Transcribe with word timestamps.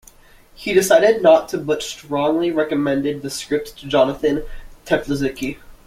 He 0.55 0.73
decided 0.73 1.21
not 1.21 1.47
to 1.49 1.59
but 1.59 1.83
strongly 1.83 2.49
recommended 2.49 3.21
the 3.21 3.29
script 3.29 3.77
to 3.77 3.87
Jonathan 3.87 4.43
Teplitzky. 4.83 5.59